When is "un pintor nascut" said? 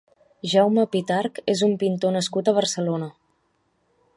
1.69-2.49